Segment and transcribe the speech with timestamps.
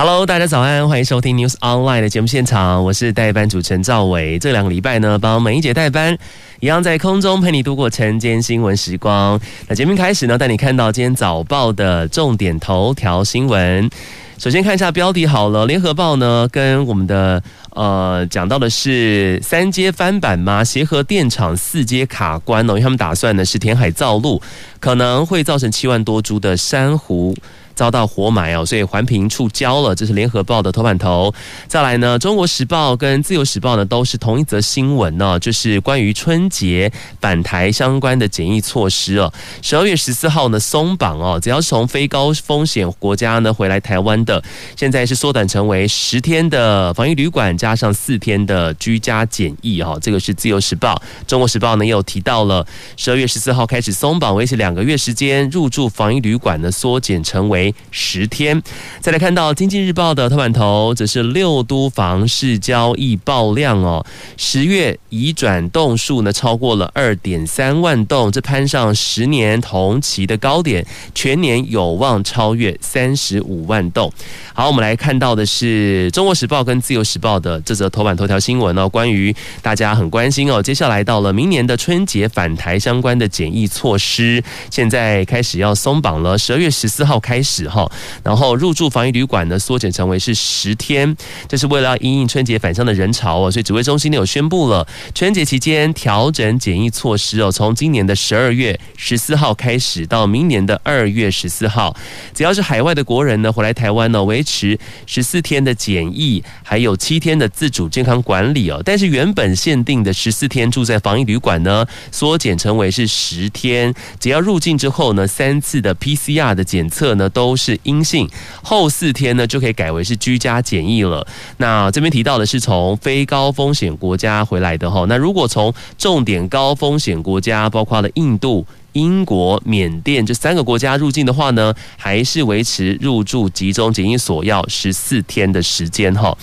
[0.00, 4.38] Hello，大家早安，欢迎收听 News Online 的节目现场，我是代班主持人赵伟。
[4.38, 6.16] 这两个礼拜呢，帮美英姐代班，
[6.60, 9.40] 一样在空中陪你度过晨间新闻时光。
[9.66, 13.90] 那节目开始呢，带你看到今天早报的重点头条新闻。
[14.38, 20.62] 首先看一下标题好了，联合报呢跟我们的呃讲到的是三阶翻版吗？
[20.62, 24.40] 协和电厂四阶卡关哦，因为他们打算呢是填海造陆，
[24.78, 27.34] 可能会造成七万多株的珊瑚。
[27.78, 29.94] 遭到活埋哦，所以环评触礁了。
[29.94, 31.32] 这是联合报的头版头。
[31.68, 39.32] 再来呢，中国时报跟自由时报呢都是同一则新闻呢，就是关于春节返台相关的检疫措施哦。
[39.62, 44.42] 十二月十四号呢松绑哦，只要是从非高风险国家呢回来台湾的，
[44.74, 49.96] 现在是缩短成为十天的防疫旅馆加上四天的居家检疫哈。
[50.02, 57.67] 这个是自由时报，中国时报呢也有提到了，十二月十四号开始松绑，为期两个月时间，入住防疫旅馆呢缩减成为。
[57.90, 58.62] 十天，
[59.00, 64.04] 再来看到《经济日报》的头版头，则是六都房市交易爆量哦。
[64.36, 74.12] 十月已转栋数呢超过了二点三万栋，这攀上十年同期的高点，全年有望超越三十五万栋。
[74.54, 87.57] 好，我们来看到的是《中国时报》跟《自由时报》的这则头版头条新闻哦，关于大家很关心哦，接下来到了明年的春节返台相关的检疫措施，现在开始要松绑了，十二月十四号开始。
[87.66, 87.90] 哈，
[88.22, 91.16] 然后入住防疫旅馆呢，缩减成为是十天，
[91.48, 101.96] 这是为了要因应春节返乡的人潮哦，所以指挥中心呢有宣布了，春节期间调整检疫措施哦，从今年的十二月十四号开始到明年的二月十四号，
[102.34, 117.47] 只要是海外的国人呢回来台湾呢，维持十四天的检疫，还有七天的自主健康管理哦，但是原本限定的十四天住在防疫旅馆呢，缩减成为是十天，只要入境之后呢，三次的 PCR 的检测呢都。
[117.48, 118.28] 都是阴性，
[118.62, 121.26] 后四天呢就可以改为是居家检疫了。
[121.56, 125.06] 那这边提到的是从非高风险国家回来的哈。
[125.08, 136.36] 那如果从重点高风险国家，包括了印度、英国、缅甸这三个国家入境的话呢，还是维持入住集中检疫所要十四天的时间哈。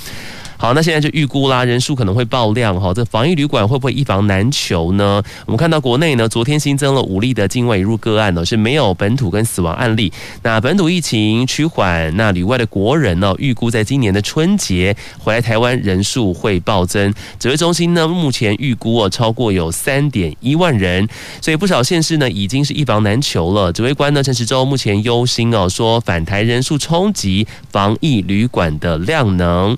[0.57, 2.93] 好，那现在就预估啦，人数可能会爆量哈。
[2.93, 5.21] 这防疫旅馆会不会一房难求呢？
[5.45, 10.11] 我们看到国内呢，昨天新增了五例的境外移入个案呢，是没有本土跟死亡案例。
[10.43, 17.13] 那本土疫情趋缓，那旅外的国人呢，预估在今年的春节回来台湾人数会暴增。
[17.37, 21.07] 指挥中心呢，目前预估哦，超过有三点一万人，
[21.41, 23.71] 所以不少县市呢，已经是一房难求了。
[23.73, 29.77] 指挥官呢，陈时中目前忧心哦，说返台人数冲击防疫旅馆的量能。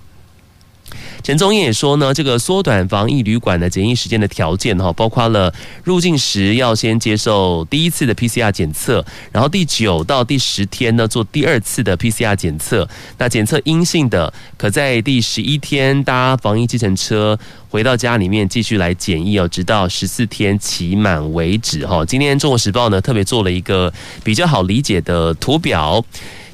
[1.28, 17.38] 陈宗彦也说呢，这个缩短防疫旅馆的检疫时间的条件哈，包括了入境时要先接受第一次的 PCR 检测，然后第九到第十天呢做第二次的 PCR 检测，那检测阴性的，可在第十一天搭防疫计程车
[17.70, 22.06] 回到家里面继续来检疫哦，直到十四天期满为止哈。
[22.06, 23.92] 今天中国时报呢特别做了一个
[24.24, 26.02] 比较好理解的图表。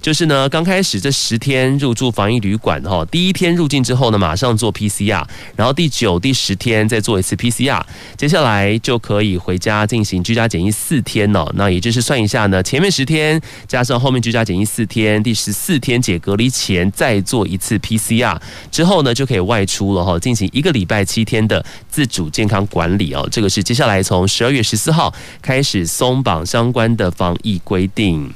[0.04, 5.26] 就是呢，刚开始这十天入住防疫旅馆哈，第一天入境之后呢，马上做 PCR，
[5.56, 7.82] 然后第九、第十天再做一次 PCR，
[8.18, 11.50] 接下来就可以回家进行居家检疫四天哦。
[11.56, 18.38] 那也就是算一下呢，前面十天加上后面居家检疫四天，第十四天解隔离前再做一次 PCR
[18.70, 23.26] 之后呢，就可以外出了哈，进行一个礼拜七天的自主健康管理哦。
[23.32, 28.30] 这个是接下来从十二月十四号开始松绑相关的防疫规定。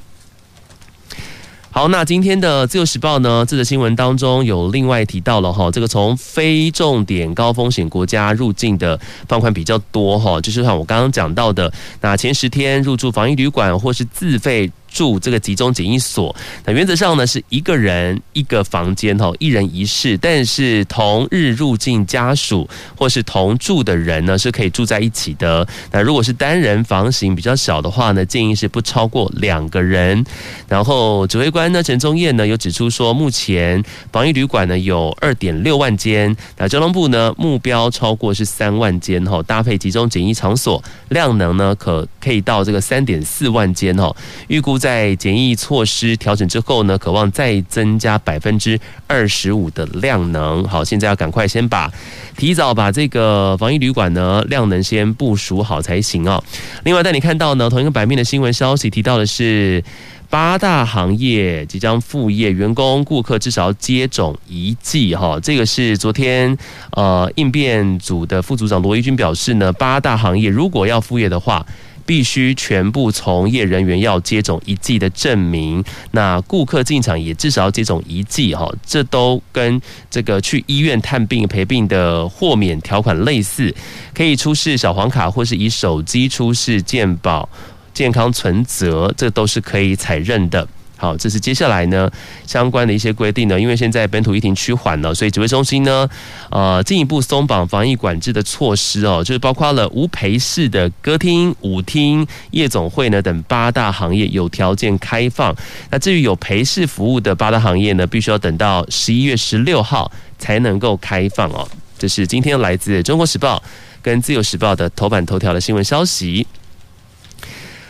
[1.77, 11.71] 好，那今天的自由时报呢，这则新闻当中有另外提到了哈，这个从非重点高风险国家入境的放宽比较多哈，就是像我刚刚讲到的，
[12.01, 14.71] 那前十天入住防疫旅馆或是自费。
[14.87, 16.35] 住这个集中检疫所，
[16.65, 20.17] 那原则上呢是一个人一个房间哈，一人一室。
[20.17, 22.67] 但是同日入境家属
[22.97, 25.67] 或是同住的人呢是可以住在一起的。
[25.91, 30.25] 那如果是单人房型比较小的话呢，建议是不超过两个人。
[30.67, 42.07] 然后指挥官呢陈宗彦呢有指出说，目前防疫旅馆呢有二点六万间，那交通部呢目标超过是三万间哈，搭配集中检疫场所量能呢可。
[42.19, 44.13] 可以到这个三点四万间哦。
[44.49, 50.63] 预估在检疫措施调整之后呢，可望再增加百分之二十五的量能。
[50.65, 51.91] 好，现在要赶快先把
[52.37, 56.43] 提早把这个防疫旅馆呢量能先部署好才行哦。
[56.83, 59.83] 另外带你看到呢，同一个版面的新闻消息提到的是。
[60.29, 65.39] 八大行业即将复业，员工、顾客至少接种一剂哈。
[65.41, 66.57] 这个是昨天
[66.91, 71.65] 呃应变组的副组长罗一军表示呢，八大行业如果要复业的话，
[72.07, 75.83] 必须全部从业人员要接种一剂的证明。
[76.11, 78.67] 那顾客进场也至少要接种一剂哈。
[78.83, 83.75] 这都跟这个去医院探病陪病的豁免条款类似，
[84.15, 87.47] 可以出示小黄卡或是以手机出示健保。
[87.93, 90.67] 健康存折，这都是可以采认的。
[90.97, 92.09] 好，这是接下来呢
[92.47, 93.59] 相关的一些规定呢。
[93.59, 96.09] 因为现在本土疫情趋缓了，所以指挥中心呢，
[96.49, 105.55] 呃，进一步松绑防疫管制的措施哦，就是包括了无陪侍的歌厅、舞厅、夜总会呢等八大行业有条件开放。
[105.91, 111.67] 那至于有陪侍服务的八大行业呢，必须要等到十一月十六号才能够开放哦。
[111.99, 113.61] 这是今天来自中国时报
[114.01, 116.47] 跟自由时报的头版头条的新闻消息。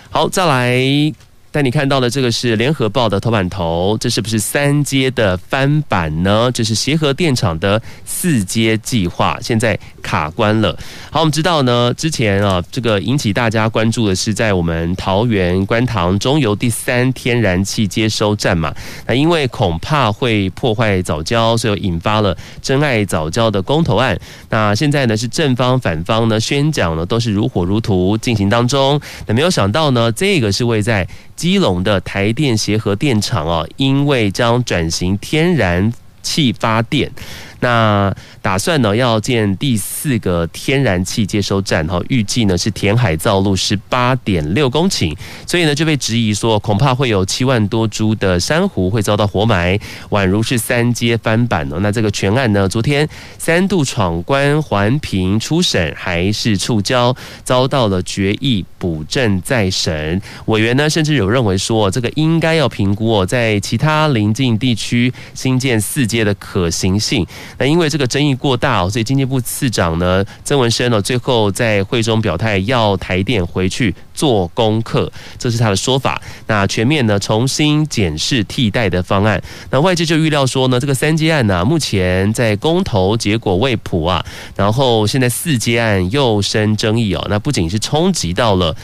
[0.10, 1.27] 好，再来。
[1.58, 6.52] 那你看到的这个是联合报的头版头，这是不是三阶的翻版呢？
[6.54, 10.78] 这是协和电厂的四阶计划，现在卡关了。
[11.10, 18.72] 好，我们知道呢，之前啊，这个引起大家关注的是在我们桃园观塘中油第三天然气接收站嘛，
[19.08, 24.16] 那因为恐怕会破坏藻礁，所以引发了珍爱藻礁的公投案。
[24.52, 29.02] 那现在呢，是正方反方呢宣讲呢都是如火如荼进行当中。
[29.26, 31.08] 那没有想到呢，这个是位在。
[31.38, 35.94] 基隆的台电协和电厂啊，因为将转型天然
[36.28, 37.10] 气发电。
[37.60, 49.80] 那打算呢要建第四个天然气接收站哈，预计呢是填海造陆十八点六公顷，所以呢就被质疑说恐怕会有七万多株的珊瑚会遭到活埋，
[50.10, 51.80] 宛如是三阶翻版哦。
[51.82, 53.10] 那这个全案呢，昨天
[53.40, 60.22] 三度闯关环评初审还是触礁，遭到了决议补正再审。
[60.46, 67.26] 委员呢甚至有认为说这个应该要评估哦，在其他邻近地区新建四接的可行性。
[67.60, 76.20] 那因为这个争议过大，所以经济部次长呢曾文生呢最后在会中表态，要台电回去做功课，这是他的说法。
[76.48, 79.42] 那全面呢重新检视替代的方案。
[79.70, 84.26] 那外界就预料说呢，这个三阶案呢目前在公投结果未普啊，
[84.56, 88.76] 然后现在四阶案又生争议哦，那不仅是冲击到了。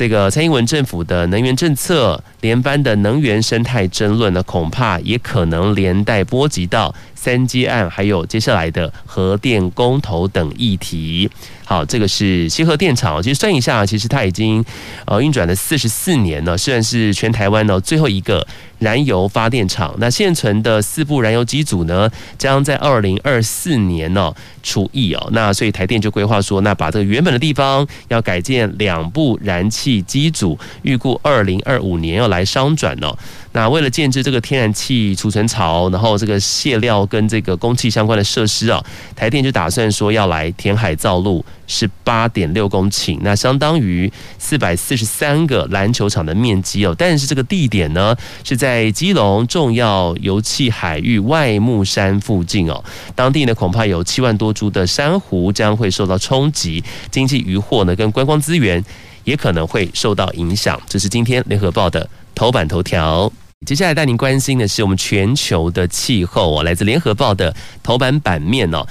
[0.00, 11.30] 这个蔡英文政府的能源政策，连番的能源生态争论呢，恐怕也可能连带波及到三阶案，还有接下来的核电公投等议题。
[11.70, 13.22] 好，这个是协和电厂。
[13.22, 14.64] 其实算一下，其实它已经
[15.04, 18.44] 呃运转了四十四年了，虽然是全台湾的最后一个
[18.80, 19.94] 燃油发电厂。
[19.98, 24.34] 那现存的四部燃油机组呢，将在二零二四年呢
[24.64, 25.28] 除役哦。
[25.30, 33.16] 那所以台电就规划说，那把这个原本的地方要改建两部燃气机组，预估二零二五年要来商转哦。
[33.52, 38.80] 那为了建置这个天然气储存槽，然后这个卸料跟这个供气相关的设施啊，
[39.16, 46.94] 台电就打算说要来填海造陆十八点六公顷，那相当于四百四十三个篮球场的面积哦。
[46.96, 48.14] 但是这个地点呢
[48.44, 52.84] 是在基隆重要油气海域外木山附近哦，
[53.16, 58.84] 当地呢恐怕有七万多株的珊瑚将会受到冲击，经济渔获呢跟观光资源
[59.24, 60.80] 也可能会受到影响。
[60.86, 62.08] 这是今天联合报的。
[62.32, 63.30] 头版头条，
[63.66, 68.86] 接下来带您关心的是我们全球的气候哦，来自联合报的头版版面哦。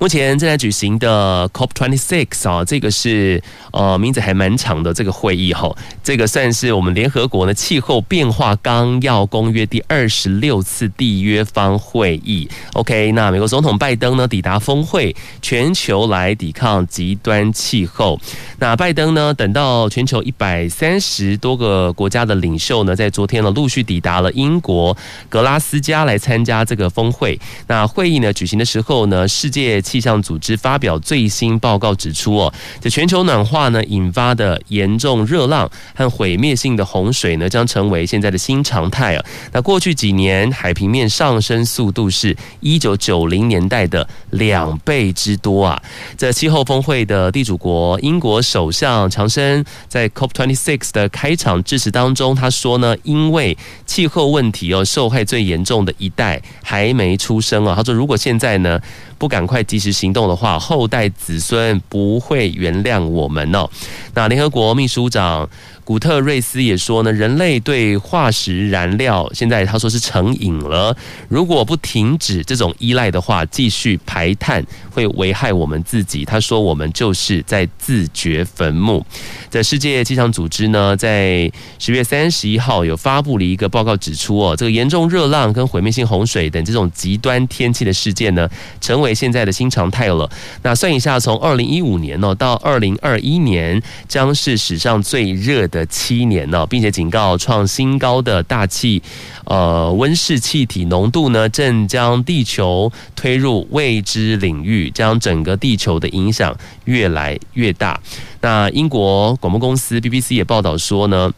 [0.00, 12.48] 目前正在举行的 COP twenty six 啊，这个是呃名字还蛮长的这个会议哈，这个算是我们联合国的气候变化纲要公约第二十六次缔约方会议。
[12.74, 18.20] OK，那美国总统拜登呢抵达峰会，全球来抵抗极端气候。
[18.60, 24.96] 那拜登呢等到全球一百三十多个国家的领袖呢，在昨天呢陆续抵达了英国
[25.28, 27.36] 格拉斯加来参加这个峰会。
[27.66, 39.24] 那会议呢举行的时候呢，世界气象组织发表最新报告指出，哦，这全球暖化呢引发的严重热浪和毁灭性的洪水呢，将成为现在的新常态啊。
[39.52, 45.80] 那过去几年海平面上升速度是一九九零年代的两倍之多啊。
[46.16, 57.74] 在气候峰会的地主国英国首相强生在 COP twenty six 的开场致辞当中，他说呢，因为气候问题哦，受害最严重的一代还没出生啊。
[57.74, 58.78] 他说，如果现在呢，
[59.18, 63.68] 不赶快及时行动的话，后代子孙不会原谅我们哦。
[64.14, 65.48] 那联合国秘书长。
[65.88, 70.94] 古特瑞斯也说呢，人类对化石燃料现在他说是成瘾了，
[71.30, 76.26] 如果不停止这种依赖的话，继续排碳会危害我们自己。
[76.26, 79.02] 他说我们就是在自掘坟墓。
[79.48, 88.46] 在世界气象组织呢，在十月三十一号有发布了一个报告，指出哦，这个严重热浪跟毁灭性洪水等这种极端天气的事件呢，
[88.78, 90.30] 成为现在的新常态了。
[90.62, 95.77] 那算一下，从二零一五年哦到二零二一年，将是史上最热的。
[95.78, 99.00] 的七年呢，并且警告创新高的大气，
[99.44, 106.56] 呃，温室气体浓度呢，正将地球推入未知领域，将整个地球的影响
[106.86, 108.00] 越来越大。
[108.40, 111.32] 那英国广播公司 BBC 也报道说呢，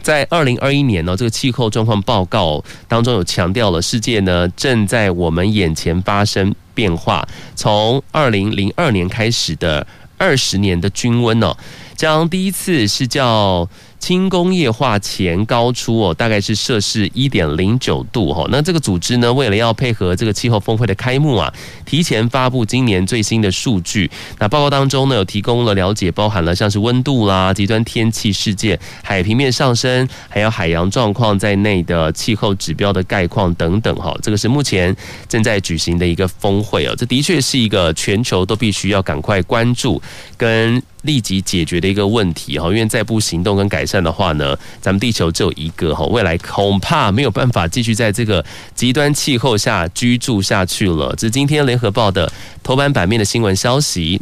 [0.00, 7.26] 在二零二一年呢，这个气候状况报告当中有强调了，世界呢正在我们眼前发生变化。
[7.56, 9.84] 从二零零二年开始的
[10.16, 11.52] 二十年的均温呢。
[11.96, 18.46] 将第一次是叫轻工业化前高出哦，大概是摄氏一点零九度哈。
[18.50, 21.52] 那这个组织呢，为了要配合这个气候峰会的开幕啊，
[21.84, 24.08] 提前发布今年最新的数据。
[24.38, 34.14] 那报告当中呢，有提供了了解，包含了像是温度啦、极端天气事件、海平面上升，还有海洋状况在内的气候指标的概况等等哈。
[34.22, 34.94] 这个是目前
[35.26, 40.00] 正在举行的一个峰会哦，这的确是一个全球都必须要赶快关注
[40.36, 48.44] 跟立即解决的一个问题哈，因为再不行动跟改善的话呢，咱们地球只有一个哈，未来恐怕没有办法继续在这个
[48.74, 51.14] 极端气候下居住下去了。
[51.16, 52.30] 这是今天联合报的
[52.62, 54.20] 头版版面的新闻消息。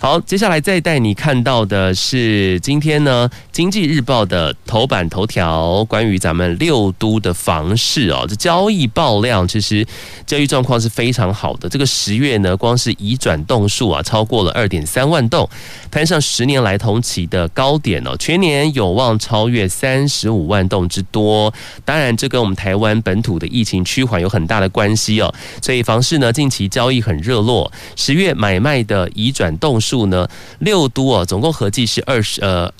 [0.00, 9.84] 好，接下来再带你看到的是今天呢，《经济日报》的头版头条，关于咱们六都的房市哦，这交易爆量，其实
[10.24, 11.68] 交易状况是非常好的。
[11.68, 15.50] 这个十月呢，光是移转栋数啊，超过了二点三万栋，
[15.90, 21.52] 攀上十年来同期的高点哦，全年有望超越三十五万栋之多。
[21.84, 25.34] 当然，这跟我们台湾本土的疫情趋缓有很大的关系哦。
[25.60, 29.80] 所以房市呢，近期交易很热络，十月买卖的移转栋。
[29.88, 30.28] 数呢，
[30.58, 32.70] 六都啊，总共合计是二十呃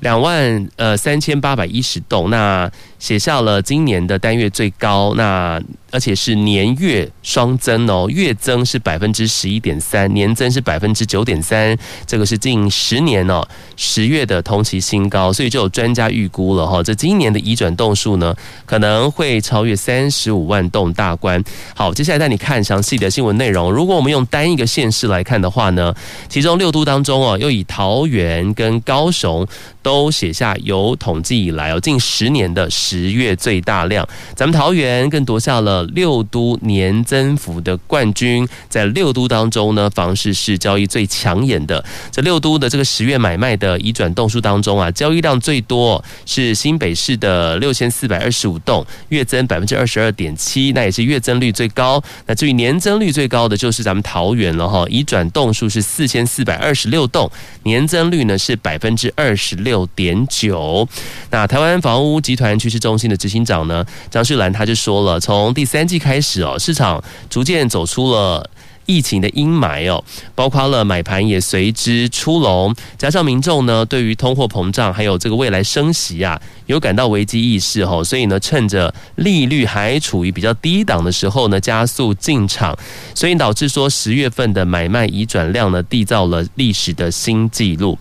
[0.00, 2.70] 两万呃三千八百一十栋，那
[3.00, 5.60] 写下了今年的单月最高，那。
[5.92, 11.76] 而且是年月双增哦，月增是百分之十一点三，年增是百分之九点三，
[12.06, 13.44] 这个是近十年哦
[13.76, 18.32] 十月的同期新高，所以就有专家预估了哈，这今年的移转栋数呢
[18.64, 21.42] 可能会超越三十五万栋大关。
[21.74, 23.72] 好，接下来带你看详细的新闻内容。
[23.72, 25.92] 如果我们用单一个县市来看的话呢，
[26.28, 29.44] 其中六都当中哦，又以桃园跟高雄
[29.82, 34.04] 都写下有统计以来哦近十年的十月最大量，
[34.34, 35.84] 咱们桃园更夺下了。
[35.94, 41.84] 六都年增幅的冠军，在六都当中呢，房市是交易最抢眼的。
[42.10, 52.02] 这六都的这个十月买卖的移转栋数当中啊，交易量最多是新北市的六千四百二十五栋，月增百分之二十二点七，那也是月增率最高。
[52.26, 57.30] 那至于年增率最高的就是咱们桃园了哈，移转栋数是四千四百二十六栋，
[57.62, 60.88] 年增率呢是百分之二十六点九。
[61.30, 68.48] 那台湾房屋集团其实中心的执行长呢，张旭兰他就说了，从第三季开始哦，市场逐渐走出了
[68.86, 70.02] 疫情的阴霾哦，
[70.34, 82.76] 包括了买盘也随之出笼，加上民众呢对于通货膨胀还有这个未来升息啊有感到危机意识哦，所以呢趁着利率还处于比较低档的时候呢加速进场，
[83.14, 87.96] 所以导致说十月份的买卖移转量呢缔造了历史的新纪录。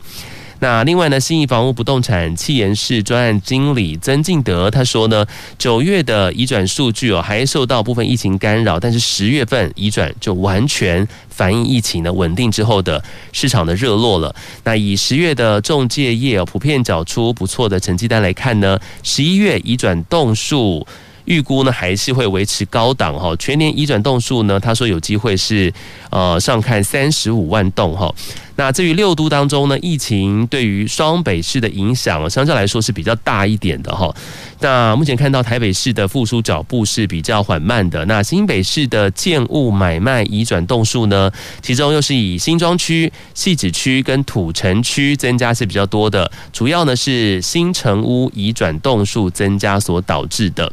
[0.62, 5.26] 那另外呢，新义房屋不动产企研室专案经理曾敬德他说呢，
[5.58, 13.02] 九月的移转数据哦，还受到部分疫情干扰，但是十月份移转就完全反映疫情呢稳定之后的
[13.32, 14.36] 市场的热络了。
[14.66, 20.86] 那以十月的中介业哦普遍缴出不错的成绩单来看呢，十一月移转栋数。
[21.30, 25.72] 预估呢还是会维持高档哈，全年移转栋数呢，他说有机会是
[26.10, 28.14] 呃上看三十五万栋哈。
[28.56, 34.14] 那至于六都当中呢，疫情对于双北市的影响，相较来说是比较大一点的哈。
[34.60, 41.32] 那目前看到台北市的复苏脚步是比较缓慢的，那新北市的建物买卖移转栋数呢，
[41.62, 50.70] 其中又是以新庄区、汐止区跟土城区增加是比较多的，主要呢是新成屋移转栋数增加所导致的。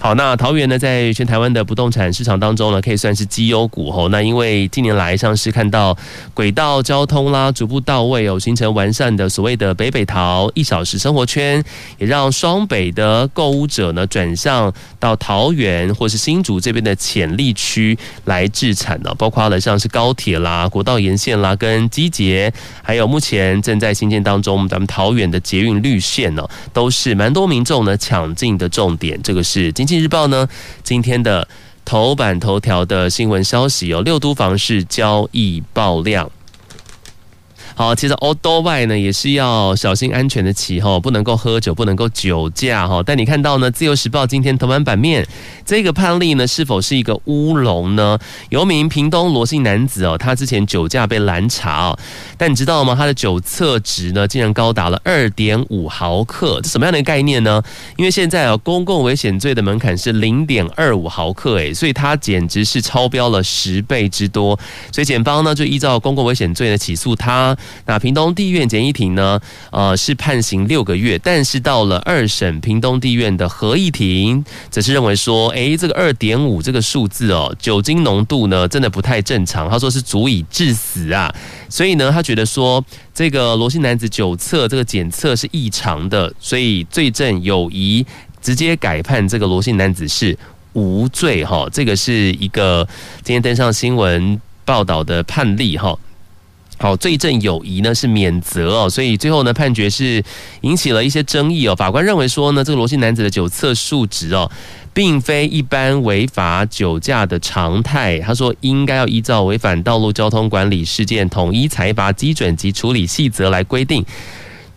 [0.00, 4.08] 好，那桃园呢，在全台湾的不动产市场当中呢，可以算是绩优股吼。
[4.10, 5.96] 那因为近年来像是看到
[6.32, 11.62] 轨道交通啦，逐步到位哦，形成完善的所谓的北北桃一小时生活圈，
[11.98, 22.52] 也让双北的购物者呢转向到桃园或是新竹这边的潜力区来置产呢，包括了像是高铁啦、国道沿线啦、跟机捷，
[22.84, 29.20] 还有目前正在兴建当中咱们桃园的捷运绿线呢，都是蛮多民众呢抢进的重点。
[29.24, 29.87] 这个是今。
[29.88, 30.46] 《济日报》呢，
[30.82, 31.48] 今天的
[31.84, 36.30] 头版头条的新闻消息有六都房市交易爆量。
[37.78, 43.00] 好，其实欧多外呢也是要小心安全的骑吼，不能够喝酒，不能够酒驾哈。
[43.06, 45.24] 但你看到呢，《自由时报》今天头版版面
[45.64, 48.18] 这个判例呢，是否是一个乌龙呢？
[48.48, 51.98] 有名屏东罗姓男子哦，他之前酒驾被拦查哦，
[52.36, 52.96] 但你知道吗？
[52.96, 57.62] 他的酒测值呢，竟然高达了二点五毫克，这什么样的概念呢？
[57.96, 64.58] 因为现在哦，公共危险罪的门槛是零点二五毫克，诶，所以他简直是超标了十倍之多。
[64.90, 67.56] 所以检方呢，就依照公共危险罪呢起诉他。
[67.86, 79.68] 那屏东地院简易庭呢，呃，是判刑六个月，但是到了二审屏东地院的合议庭，则是认为说，诶，这个二点五这个数字哦，酒精浓度呢，真的不太正常。
[79.68, 81.34] 他说是足以致死啊，
[81.68, 82.84] 所以呢，他觉得说，
[83.14, 88.04] 这个罗姓男子酒测这个检测是异常的，所以罪证有疑，
[88.40, 90.36] 直接改判这个罗姓男子是
[90.74, 91.68] 无罪哈。
[91.72, 92.86] 这个是一个
[93.22, 95.98] 今天登上新闻报道的判例哈。
[96.80, 100.22] 好，罪证有疑呢，是免责哦，所以最后呢，判决是
[100.60, 101.74] 引起了一些争议哦。
[101.74, 104.48] 法官认为说呢，这个罗姓男子的酒测数值哦，
[104.94, 108.20] 并非一般违法酒驾的常态。
[108.20, 114.04] 他说，应该要依照违反道路交通管理事件统一裁罚基准及处理细则来规定。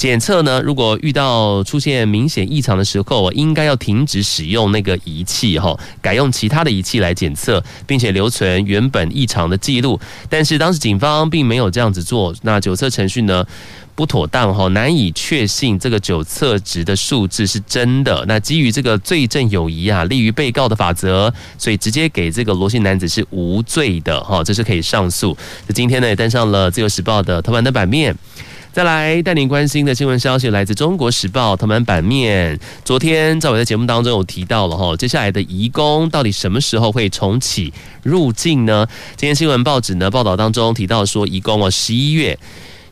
[0.01, 9.99] 检测呢，如果遇到出现明显异常的时候，应该要停止使用那个仪器哈，改用其他的仪器来检测，并且留存原本异常的记录。
[10.27, 13.45] 但是当时警方并没有这样子做，那酒测程序呢
[13.93, 18.25] 不妥当哈，难以确信这个酒测值的数字是真的。
[18.27, 25.37] 那基于这个罪证有疑啊，利于被告的法则，所以直接给这个罗姓男子是无罪的哈，这是可以上诉。
[25.67, 28.15] 那今天呢也登上了自由时报的头版的版面。
[28.73, 32.57] 再来带您关心的新闻消息，来自《中国时报》头版版面。
[32.85, 38.87] 昨天在我的节目当中有提到了哈，接下来的移工到底什么时候会重启入境呢？
[39.17, 42.39] 今天新闻报纸呢报道当中提到说，移工哦十一月。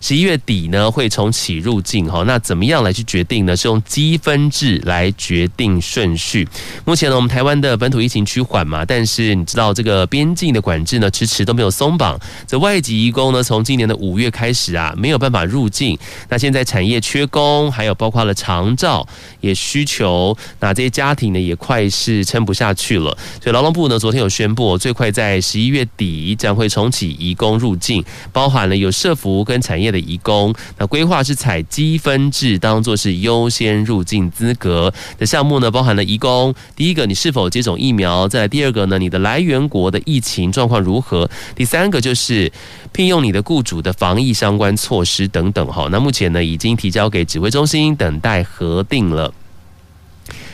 [0.01, 3.55] 十一月底呢会重启入境哈，那怎么样来去决定呢？
[3.55, 6.47] 是用积分制来决定顺序。
[6.85, 12.17] 目前呢，我们台湾的本土疫情趋缓嘛，但是你知道这个边境的管制呢，迟迟都没有松绑。
[12.47, 15.99] 这外籍移工呢，从今年的五月开始啊，没有办法入境。
[16.29, 19.05] 那现在产业缺工，还有包括了长照
[19.41, 23.17] 也需求，那这些家庭呢也快是撑不下去了。
[23.43, 29.88] 所以劳动部呢昨天有宣布，最快在十一月底将会重启移工入境，包含了有社福跟产业。
[29.91, 42.51] 的移工，那规划是采积分制，当做是优先入境资格的项目呢，包含了移工，第一个你是否接种疫苗，在第二个呢，你的来源国的疫情状况如何，第三个就是
[42.91, 45.87] 聘用你的雇主的防疫相关措施等等哈。
[45.91, 49.33] 那目前呢，已经提交给指挥中心等待核定了。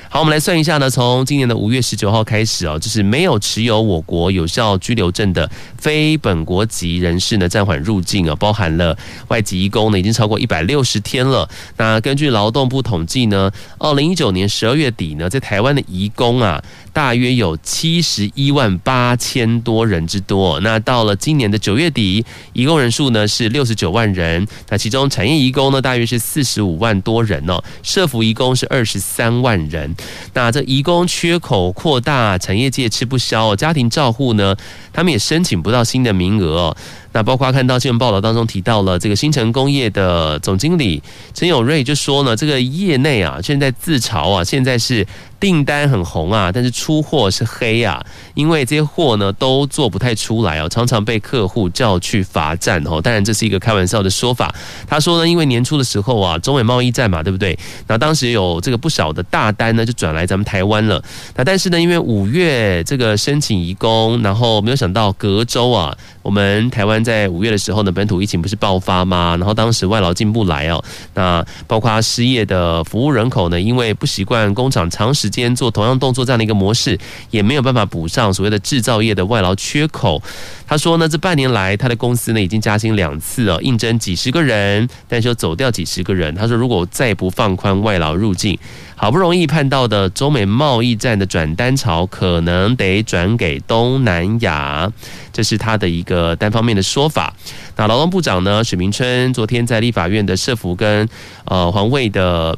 [0.09, 0.89] 好，我们来算一下呢。
[0.89, 11.49] 从今年的五月十九号开始哦，就是没有持有我国有效居留证的非本国籍人士呢，暂缓入境啊，包含了外籍义工呢，已经超过一百六十天了。
[11.75, 16.63] 那根据劳动部统计呢，二零一九年十二月底呢，在台湾的义工啊。
[16.95, 20.61] 大约有七十一万八千多人之多。
[20.61, 24.47] 那到了今年的九月底，移工人数呢是六十九万人。
[24.69, 27.61] 那其中产业移工呢，大约是四十五万多人哦。
[27.83, 29.93] 社福移工是二十三万人。
[30.33, 33.53] 那这移工缺口扩大，产业界吃不消。
[33.57, 34.55] 家庭照护呢，
[34.93, 36.77] 他们也申请不到新的名额哦。
[37.15, 41.01] 那包括看到新闻报道当中提到了这个新城工业的总经理
[41.33, 45.07] 陈友瑞就说呢，这个业内啊现在自嘲啊，现在是。
[45.37, 52.99] 订单很红啊，但是出货是黑啊，因为这些货呢都做不太出来哦，常常被客户叫去罚站哦。
[52.99, 54.55] 当然这是一个开玩笑的说法。
[54.87, 57.55] 他说呢，因为年初的时候啊，中美贸易战嘛，对不对？
[57.85, 61.03] 那当时有这个不少的大单呢，就转来咱们台湾了。
[61.35, 65.95] 那但是呢，因为五月这个申请移工，然后没有想到隔周啊。
[66.25, 69.35] 我们台湾在五月的时候呢，本土疫情不是爆发吗？
[69.37, 70.83] 然后当时外劳进不来哦，
[71.13, 76.97] 那包括失业的服务人口呢，因为不习惯工厂长时间做同样动作这样的一个模式，
[77.29, 80.19] 也没有办法补上所谓的制造业的外劳缺口。
[80.65, 86.33] 他说呢，这半年来他的公司呢已经加薪两次哦，应征几十个人，但是又走掉几十个人。
[86.33, 88.57] 他说，如果再不放宽外劳入境，
[88.97, 94.91] 好不容易盼到的中美贸易战的转单潮，可能得转给东南亚。
[95.33, 97.33] 这是他的一个单方面的说法。
[97.75, 101.07] 那劳动部长呢，许明春昨天在立法院的社福跟
[101.43, 102.57] 呃环卫的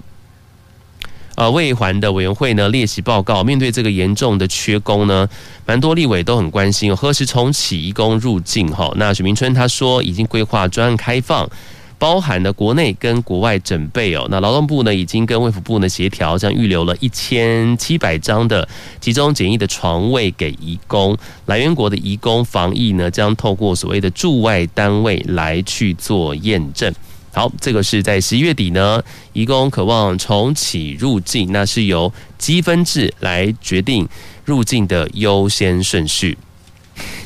[1.33, 5.27] 呃卫环的委员会呢列席报告，面对这个严重的缺工呢，
[5.65, 8.93] 蛮多立委都很关心何时重启移工入境哈。
[8.95, 11.49] 那许明春他说已经规划专案开放。
[11.99, 18.67] 包含了国内跟国外整备哦，那劳动部呢已经跟卫福部呢协调，将预留了一千七百张的
[18.99, 26.93] 集中检疫的床位给移工，来源国的移工防疫呢将透过所谓的驻外单位来去做验证。
[27.33, 29.01] 好，这个是在十一月底呢，
[29.33, 34.07] 移工渴望重启入境，那是由积分制来决定
[34.45, 36.37] 入境的优先顺序。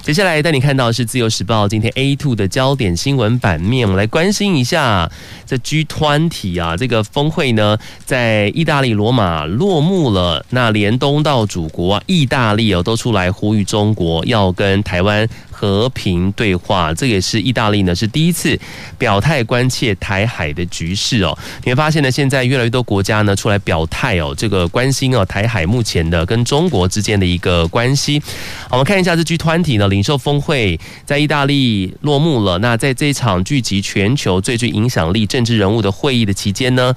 [0.03, 5.09] 接下来带你看到是《自由时报》今天 A two 的焦点新闻版面，我们来关心一下
[5.45, 10.43] 这 G 团体啊，这个峰会呢在意大利罗马落幕了。
[10.49, 18.59] 那连东道主国，意大利哦都出来呼吁中国要跟台湾和平对话，这也是意大利呢是第一次
[18.97, 21.37] 表态关切台海的局势哦。
[21.63, 28.19] 你会发现呢，现在越来越多国家呢出来表态哦，这个关心哦台海目前的跟中国之间的一个关系。
[28.71, 32.58] 我们看一下这 G 团体呢，领袖峰会在意大利落幕了。
[32.58, 36.95] 那在这场聚集全球最具影响力政治人物的会议的期间呢，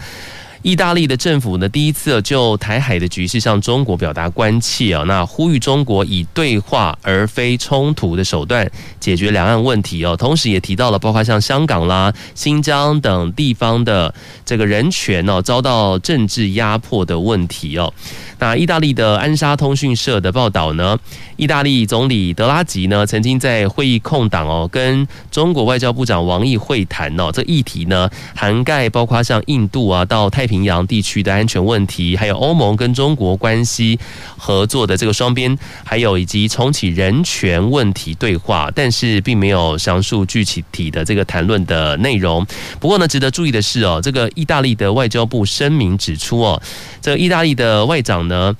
[0.65, 14.15] 意大利的政府呢，第一次就台海的局势向中国表达关切啊，那呼吁中国以对话而非冲突的手段解决两岸问题哦，同时也提到了包括像香港啦、新疆等地方的
[14.47, 17.93] 这个人权哦遭到政治压迫的问题哦。
[18.39, 20.99] 那意大利的安莎通讯社的报道呢，
[21.37, 30.54] 意大利总理德拉吉呢曾经在会议空档哦跟中国外交部长王毅会谈哦，这议题呢涵盖包括像印度啊到太平。
[30.55, 33.99] 平洋地区的安全问题，还有欧盟跟中国关系
[34.39, 42.47] 合作的这个双边，还有以及重启人权问题对话，但是并没有详述具体的这个谈论的内容。
[42.79, 46.63] 不过呢，值得注意的是哦，这个意大利的外交部声明指出哦，
[47.03, 48.55] 这意大利的外长呢，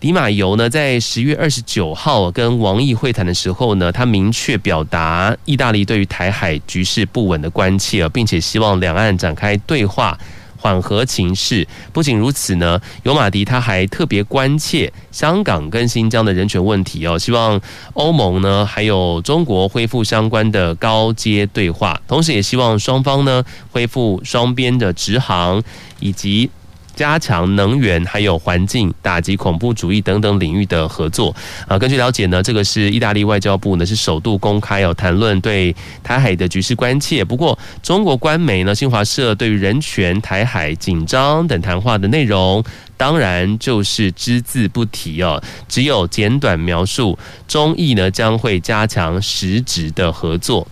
[0.00, 10.18] 迪马尤呢，在十月二十九号跟王毅会谈的时候呢，他明确表达意大利对于台海局势不稳的关切，并且希望两岸展开对话。
[10.58, 11.66] 缓和情势。
[11.92, 17.60] 不仅如此呢，尤马迪他还特别关切香港跟新疆的人权问题哦，希望
[17.94, 23.42] 欧盟呢还有中国恢复相关的高阶对话，同时也希望双方呢
[23.72, 25.62] 恢复双边的直航
[26.00, 26.50] 以及。
[26.98, 31.32] 加强能源、还有环境、打击恐怖主义等等领域的合作
[31.68, 31.78] 啊。
[31.78, 37.24] 根据了解呢，这个是意大利外交部呢是首度公开有谈论对台海的局势关切。
[37.24, 42.64] 不过，中国官媒呢新华社对于人权、台海紧张等谈话的内容，
[42.96, 50.66] 当然就是只字不提哦，只有简短描述中意呢将会加强实质的合作。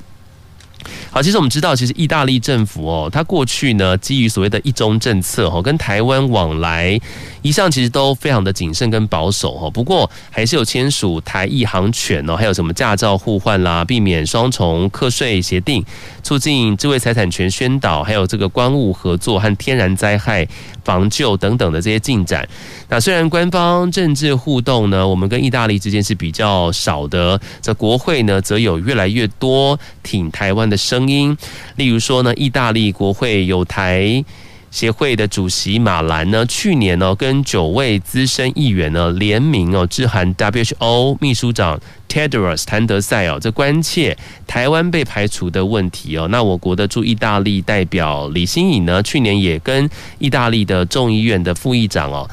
[1.10, 7.00] 好，其实我们知道，其实意大利政府哦，它过去呢，基于所谓的一中政策哦，跟台湾往来
[7.42, 9.70] 一向其实都非常的谨慎跟保守哦。
[9.70, 15.84] 不过，还是有签署台意航权哦，还有什么驾照互换啦，避免双重课税协定，
[16.22, 20.46] 促进智慧财产权宣导，还有这个官务合作和天然灾害
[20.84, 22.46] 防救等等的这些进展。
[22.88, 31.36] 那虽然官方政治互动呢，我们跟意大利之间是比较少的，这国会呢，则有越来越多挺台湾的声音。
[31.74, 34.24] 例如说呢，意大利国会有台
[34.70, 46.28] 协会的主席马兰呢，去年呢，跟九位资深议员呢联名哦，致函 WHO 秘书长 Tedros 谭德塞哦，这关切台湾被排除的问题哦。
[46.30, 52.30] 那我国的驻意大利代表李欣颖呢，去年也跟意大利的众议院的副议长哦。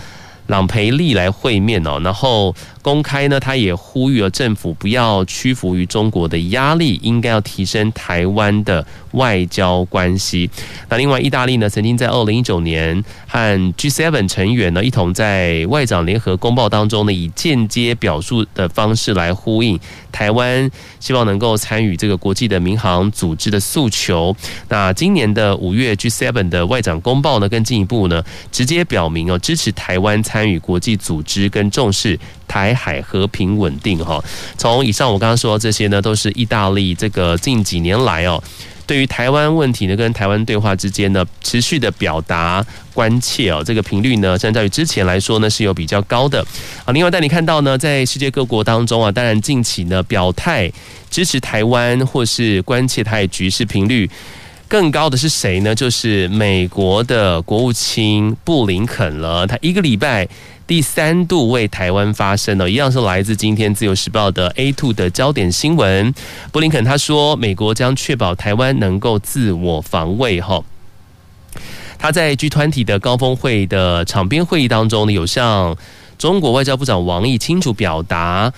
[0.53, 10.49] 朗培利来会面哦，然后公开呢，他也呼吁了政府不要屈服于中国的压力，应该要提升台湾的外交关系。
[10.89, 19.79] 那另外，意大利呢，曾经在二零一九年和 G7 成员呢一同在外长联合公报当中呢，以间接表述的方式来呼应
[20.11, 20.69] 台湾
[20.99, 24.35] 希望能够参与这个国际的民航组织的诉求。
[24.67, 32.19] 那今年的五月 G7 的外长公报呢，更进一步呢，直接表明哦，支持台湾参与国际组织跟重视
[32.53, 34.23] 台海和平稳定哈。
[34.59, 38.41] 从以上我刚刚说这些呢，都是意大利这个近几年来哦。
[38.85, 42.63] 对于台湾问题呢，跟台湾对话之间呢，持续的表达
[42.93, 46.45] 关切哦，这个频率呢，相较于之前来说呢，是有比较高的
[46.85, 46.93] 啊。
[46.93, 50.71] 另外带你看到呢，在世界各国当中啊，当然近期呢，表态
[51.09, 54.07] 支持台湾或是关切台海局势频率
[54.67, 55.73] 更高的是谁呢？
[55.73, 60.27] 就是美国的国务卿布林肯了，他一个礼拜。
[60.73, 66.11] 第三度为台湾发声呢，一样是来自今天自由时报的 A two 的焦点新闻。
[66.51, 70.41] 布林肯他说，美国将确保台湾能够自我防卫。
[70.41, 70.63] 哈，
[71.99, 75.77] 他在 G 团体的高峰会的场边会议当中呢，有向
[76.17, 78.51] 中国外交部长王毅清楚表达。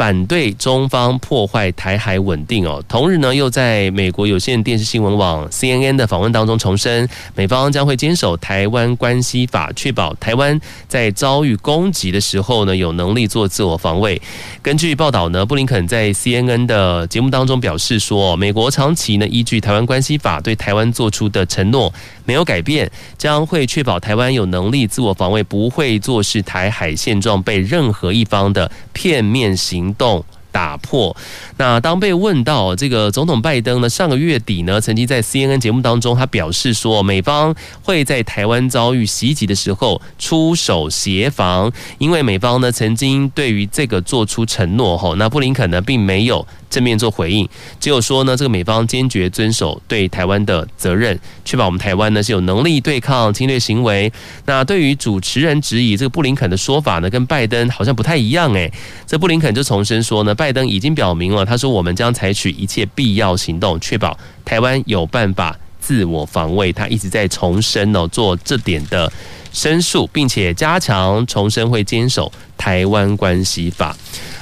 [0.00, 2.82] 反对中方破坏台海稳定哦。
[2.88, 10.58] 同日呢，又在美国有线电视新闻网 CNN 的访问当中重申，美方将会坚守《台湾关系法》，确保台湾
[10.88, 14.18] 在遭遇攻击的时候呢，有能力做自我防卫。
[14.62, 21.92] 根据报道呢，布林肯在 CNN 的节目当中表示说，美国长期呢依据《台湾关系法》对台湾做出的承诺
[22.24, 31.16] 没有改变，将会确保台湾有能力自我防卫，不会坐视台海现状被任何一方的片面行动打破。
[31.56, 44.98] 那当被问到这个总统拜登呢，上个月底呢，曾经在 CNN 节目当中，他表示说，美方会在台湾遭遇袭击的时候出手协防，因为美方呢曾经对于这个做出承诺。
[44.98, 47.46] 吼，那布林肯呢并没有正面做回应，
[47.80, 54.10] 只有说呢，这个美方坚决遵守对台湾的责任，确保我们台湾呢是有能力对抗侵略行为。
[54.46, 58.72] 那对于主持人质疑这个布林肯的说法呢，跟拜登好像不太一样诶，
[59.06, 61.44] 这布林肯就重申说呢，拜登已经表明了。
[61.44, 69.12] 他说：“我们将采取一切必要行动，确保台湾有办法自我防卫。”他一直在重申哦，做这点的
[69.52, 73.96] 申诉，并且加强重申会坚守台湾关系法。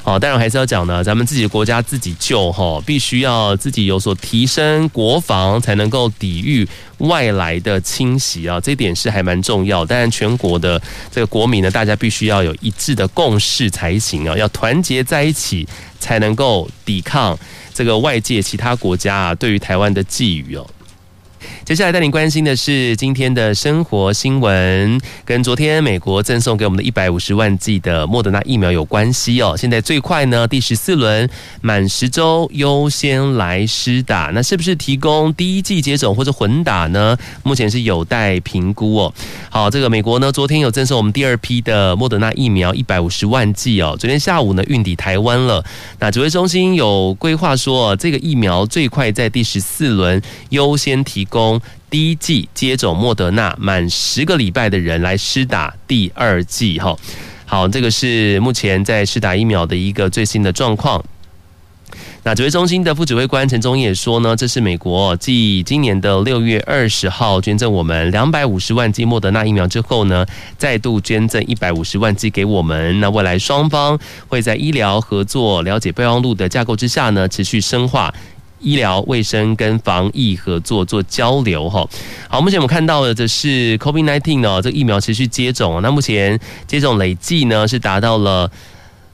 [0.09, 6.67] 好，当然还是要讲呢，咱们自己的国家自己救哈，必须要自己有所提升国防，才能够抵御
[6.97, 8.59] 外来的侵袭啊。
[8.59, 9.85] 这点是还蛮重要。
[9.85, 10.81] 当然，全国的
[11.13, 15.69] 这个国民呢，大家必须要有一致的共识才行啊，要团结在一起，
[16.01, 17.39] 才能够抵抗
[17.75, 20.67] 这个外界其他国家啊对于台湾的觊觎哦。
[21.69, 29.55] 接下来带您关心的是今天的生活新闻，跟昨天美国赠送给我们的一百五十万剂的莫德纳疫苗有关系哦。
[29.55, 31.29] 现在最快呢，第十四轮
[31.61, 37.15] 满十周优先来施打，那是不是提供第一剂接种或者混打呢？
[37.43, 39.13] 目前是有待评估哦。
[39.51, 43.95] 好，这个美国呢，昨天有赠送我们第二批的莫德纳疫苗一百五十万剂哦。
[44.01, 45.63] 昨天下午呢，运抵台湾了。
[45.99, 51.58] 那指挥中心有规划说，这个疫苗最快在第十四轮优先提供。
[51.91, 56.97] 第一剂接种莫德纳满十个礼拜的人来施打第二剂，哈，
[57.47, 61.03] 好，这个是目前在施打疫苗的一个最新的状况。
[62.25, 70.27] 那指挥中心的副指挥官陈忠也说呢，这是美国继今年的六月二十号捐赠我们两百五十万剂莫德纳疫苗之后呢，
[70.59, 73.01] 再度捐赠一百五十万剂给我们。
[73.01, 78.13] 那未来双方会在医疗合作、了解备忘录的架构之下呢，持续深化。
[78.61, 81.89] 医疗卫生跟防疫合作做交流哈，
[82.29, 88.51] 好，目前我们看到的这是 COVID-19 呢，这疫苗持续接种，那目前接种累计呢是达到了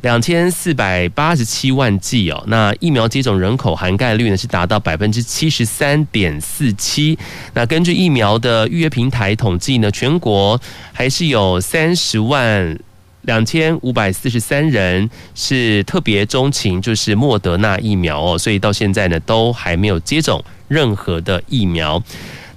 [0.02, 7.18] 两千四百八十七万剂哦，那疫苗接种人口涵盖率呢是达到百分之七十三点四七，
[7.52, 10.61] 那根据疫苗的预约平台统计呢，全国
[10.92, 12.78] 还是有三十万。
[13.24, 22.02] 两千五百四十三人是特别钟情，就是莫德纳疫苗哦，所以到现在呢都还没有接种任何的疫苗。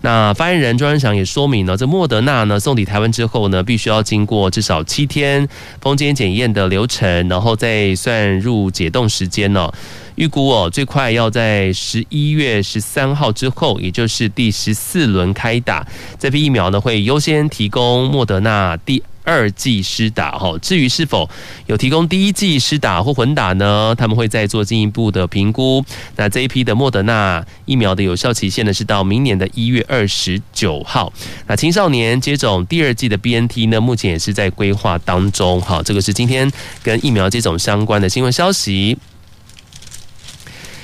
[0.01, 5.47] 那发言人庄人祥也说明了，这莫德纳呢送抵台湾之后呢，必须要经过至少七天
[5.82, 9.71] 封检检验的流程，然后再算入解冻时间呢。
[10.15, 15.86] 预估哦，最快要在十一月十三号之后，也就是第十四轮开打，
[16.19, 19.01] 这批疫苗呢会优先提供莫德纳第。
[19.28, 21.30] 二剂施打哈，至于是否
[21.66, 23.94] 有提供第一剂施打或混打呢？
[23.98, 25.84] 他们会再做进一步的评估。
[26.16, 31.12] 那这一批的莫德纳疫苗的有效期限呢，是到明年的一月二十九号。
[31.46, 35.62] 那青少年接种第二剂的 BNT 呢，目前也是在规划当中。
[35.62, 36.50] 好，这个是今天
[36.82, 38.98] 跟疫苗接种相关的新闻消息。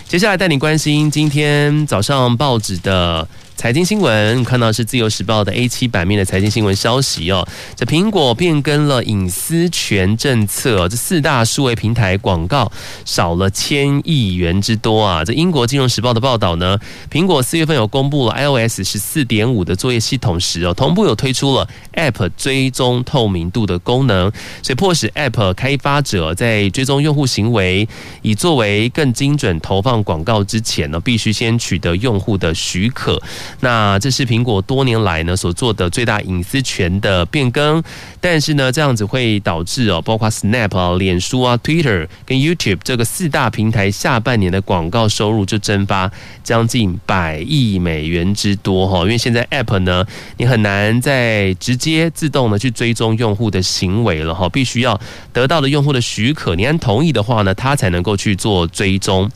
[0.05, 7.47] 接下来带你关心今天早上报纸的财经新闻，看到是自由时报的 A 七版面的财经新闻消息哦。
[7.75, 12.69] 这苹果变更了隐私权政策，这四大数位平台广告
[13.05, 15.23] 少了千亿元之多啊。
[15.23, 16.77] 这英国金融时报的报道呢，
[17.09, 24.29] 苹果四月份有公布了 iOS 十四点五的作业系统时哦，同步有推出了 App 追踪透明度的功能，
[24.61, 27.87] 所以迫使 App 开发者在追踪用户行为，
[28.23, 33.21] 以作为更精准投放广告之前呢，必须先取得用户的许可。
[33.59, 37.81] 那这是苹果多年来呢所做的最大隐私权的变更，
[38.19, 46.11] 但是呢，这样子会导致哦，包括 Snap 啊、脸书啊、Twitter 跟 YouTube 这个四大平台下半年的广告收入就蒸发
[46.43, 50.05] 将近百亿美元之多哈，因为现在 App 呢，
[50.37, 54.99] 你很难再直接自动的去追踪用户的行为了哈，必须要
[55.31, 59.29] 得到的用户的许可，你按同意的话呢，它才能够去做追踪。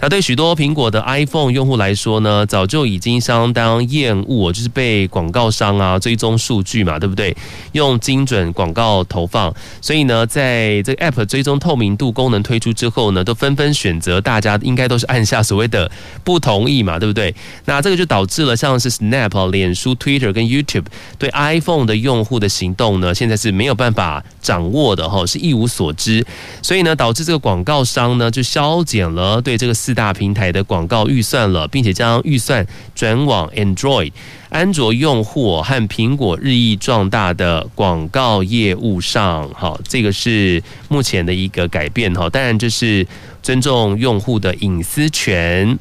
[0.00, 7.36] 那对许多苹果的 iPhone 用户来说呢，早就已经相当厌恶，就是被广告商啊追踪数据嘛，对不对？
[7.72, 15.90] 用精准广告投放，所以呢，在这个 App 追踪透明度功能推出之后呢，都纷纷选择，大家应该都是按下所谓的
[16.22, 17.34] 不同意嘛，对不对？
[17.64, 20.84] 那这个就导致了像是 Snap、脸书、Twitter 跟 YouTube
[21.18, 26.24] 对 iPhone 的用户的行动呢，现在是没有办法掌握的哈，是一无所知，
[26.62, 29.74] 所以呢，导致这个广告商呢就削减了对这个。
[29.88, 34.12] 四大平台的广告预算了，并且将预算转往 Android
[34.50, 39.48] 安卓用户和苹果日益壮大的广告业务上。
[39.54, 42.12] 好，这个是目前的一个改变。
[42.12, 43.06] 哈，当然这是
[43.42, 45.78] 尊重用户的隐私权。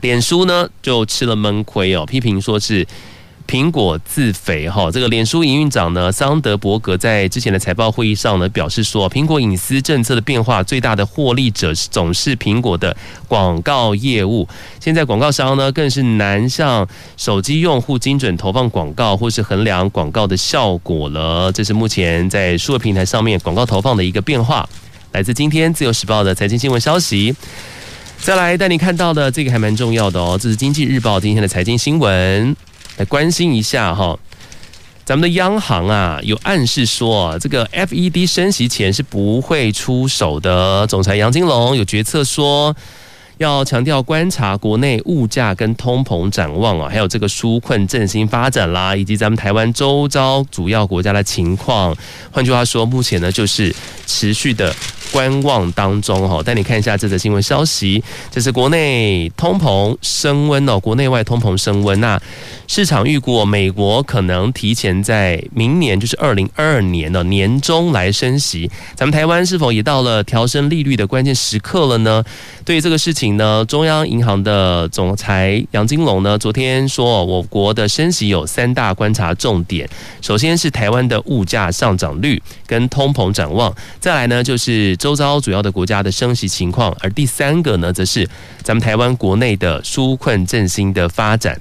[0.00, 2.84] 脸书呢就吃了闷亏哦，批评说是。
[3.46, 12.96] 苹果自肥哈，这个脸书营运长呢桑德伯格在之前的财报会议上呢表示说，苹果隐私政策的变化最大的获利者是总是苹果的
[13.28, 14.48] 广告业务。
[14.80, 21.52] 现在广告商呢更是难向手机用户精准投放广告或是衡量广告的效果了。
[21.52, 24.68] 这是目前在数位平台上面广告投放的一个变化。
[25.12, 27.34] 来自今天自由时报的财经新闻消息。
[28.18, 32.56] 再来带你看到的这个还蛮重要的哦，这是经济日报今天的财经新闻。
[32.96, 34.18] 来关心一下哈，
[35.04, 40.86] 咱们的央行啊有暗示说，这个 FED 升息前是不会出手的。
[40.86, 42.74] 总裁杨金龙有决策说，
[43.38, 51.96] 要强调观察国内物价跟通膨展望啊，还有这个纾困振兴发展啦，以及咱们台湾周遭主要国家的情况。
[52.30, 53.74] 换句话说，目前呢就是
[54.06, 54.74] 持续的。
[55.12, 58.02] 观望当中哈，带你看一下这则新闻消息。
[58.32, 62.00] 这是国内通膨升温哦，国内外通膨升温。
[62.00, 62.20] 那
[62.66, 68.68] 市场预估美国可能提前在明年，就是二零二二年的年中来升息。
[68.96, 72.24] 咱们台湾是否也到了调升利率的关键时刻了呢？
[72.64, 79.88] 对这个事情呢，中央银行的总裁杨金龙呢，昨天说，我国的升息有三大观察重点。
[80.22, 84.94] 首先是台湾的物价上涨率跟通膨展望，再来呢就是。
[85.04, 88.26] 周遭主要的国家的升息情况，而第三个呢，则是
[88.62, 91.60] 咱们台湾国内的纾困振兴的发展。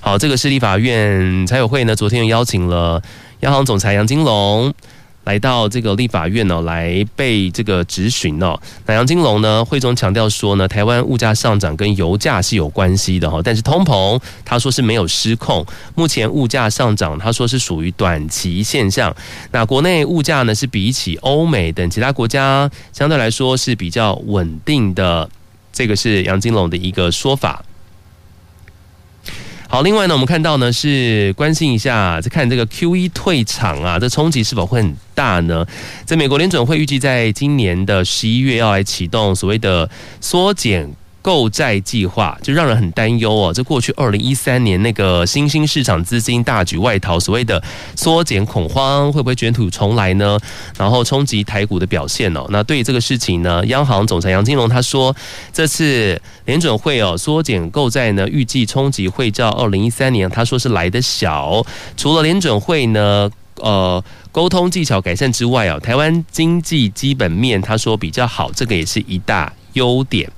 [0.00, 3.00] 好，这个是立法院财委会呢，昨天又邀请了
[3.40, 4.74] 央行总裁杨金龙。
[5.24, 8.58] 来到这个立法院呢，来被这个质询哦。
[8.86, 15.64] 那杨金龙呢，会中强调说呢，台湾物价上涨跟油价是有关系的哈，但是通膨他说是没有失控。
[15.94, 19.14] 目前物价上涨，他说是属于短期现象。
[19.50, 25.28] 那国内物价呢，是比起欧美等其他国家相对来说是比较稳定的。
[25.72, 27.64] 这个是杨金龙的一个说法。
[29.72, 35.66] 好，另外呢，我们看到呢是关心一下，再看这个 QE 退场啊，这冲击是否会很大呢？
[36.04, 39.88] 在美国联准会预计在今年的十一月要来启动所谓的
[40.20, 40.86] 缩减。
[41.22, 43.52] 购债计划就让人很担忧哦。
[43.54, 47.62] 这过去二零一三年那个新兴市场资金大举外逃，所谓的
[47.96, 50.36] 缩减恐慌会不会卷土重来呢？
[50.76, 52.44] 然后冲击台股的表现哦。
[52.50, 55.14] 那对于这个事情呢，央行总裁杨金龙他说，
[55.52, 61.64] 这次联准会哦缩减购债呢，预计冲击会较二零一三年他说是来得小。
[61.96, 63.30] 除了联准会呢，
[63.60, 70.28] 呃，沟通技巧改善之外哦，台湾经济基本面他说比较好，这个也是一大优点。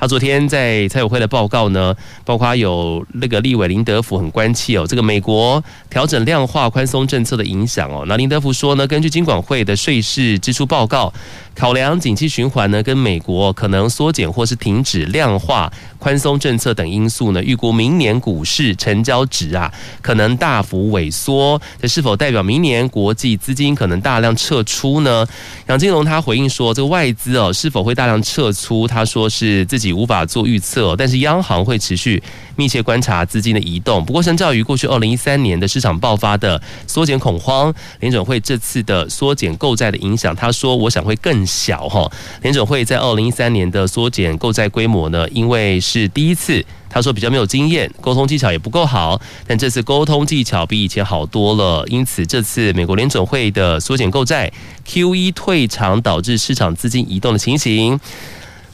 [0.00, 8.04] 他昨天在财委会的报告呢，包括有那个立委林德福很关切哦，这个美国调整量化宽松政策的影响哦。
[8.08, 11.12] 那林德福说呢，根据金管会的税事支出报告，
[11.54, 21.60] 考量景气循环呢，跟美国可能缩减或是停止量化宽松政策等因素呢，预估明年股市成交值啊可能大幅萎缩。
[21.80, 25.26] 这是否代表明年国际资金可能大量撤出呢？
[25.66, 28.86] 杨金龙他回应说，这个外资哦是否会大量撤出？
[28.86, 32.22] 他说是自己无法做预测，但是央行会持续
[32.56, 34.02] 密切观察资金的移动。
[34.02, 42.10] 不过，相较于过去二零一三年的市场爆发的缩减恐慌，联准会这次的缩减购债的影响，他说我想会更小哈。
[42.42, 49.20] 联准会在二零一三年的缩减购债规模呢，因为是第一次，他说比较没有经验，沟通技巧也不够好。
[49.46, 54.52] 但这次沟通技巧比以前好多了，因此这次美国联准会的缩减购债
[54.86, 57.98] ，QE 退场导致市场资金移动的情形，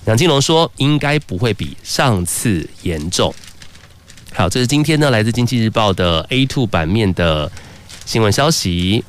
[0.06, 3.34] 杨金龙说应该不会比上次严重。
[4.32, 7.50] 好，这是今天呢来自经济日报的 A2 版面的
[8.04, 9.02] 新闻消息。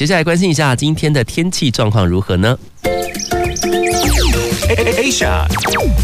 [0.00, 2.58] 接下来关心一下今天的天气状况如何呢
[4.96, 5.46] ？Asia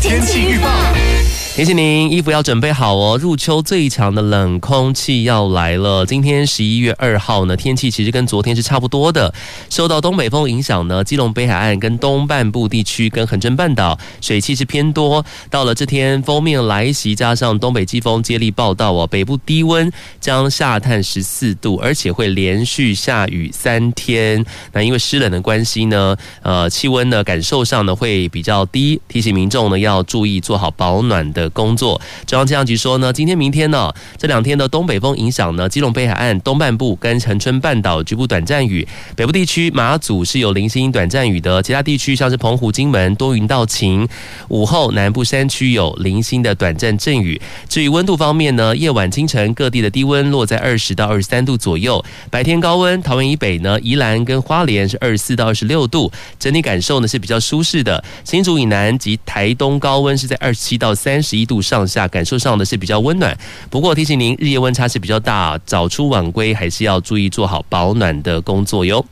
[0.03, 1.16] 天气预报。
[1.57, 3.17] 提醒您，衣服要准备好哦。
[3.17, 6.05] 入秋最强的冷空气要来了。
[6.05, 9.33] 今天十一月二号呢，天气其实跟昨天是差不多的。
[9.71, 15.25] 受到东北风影响呢，基隆北海岸跟东半部地区跟恒春半岛水汽是偏多。
[15.49, 19.91] 到了这天锋面来袭，加上东北季风接力报道哦，北部低温
[20.21, 24.45] 将下探十四度，而且会连续下雨三天。
[24.75, 29.01] 那因为湿冷的关系呢，呃，气温呢感受上呢会比较低。
[29.09, 44.09] 提醒民众呢要注意做好保暖的工作，中央气象局说呢，今天、明天呢，这两天的东北风影响呢，基隆北海岸东半部跟恒春半岛局部短暂雨，北部地区马祖是有零星短暂雨的，其他地区像是澎湖、金门多云到晴，
[44.49, 47.41] 午后南部山区有零星的短暂阵雨。
[47.69, 58.03] 至于温度方面呢，夜晚、清晨各地的低温落在二十到二十三度左右，白天高温，桃园以北呢，宜兰跟花莲是二十四到二十六度，整体感受呢是比较舒适的。
[58.25, 61.36] 新竹以南及台东高温是在二十七到三十。
[61.41, 63.37] 一度上下，感受上的是比较温暖。
[63.71, 69.05] 不过提醒您，日夜温差是比较大，早出晚归还是要注意做好保暖的工作哟。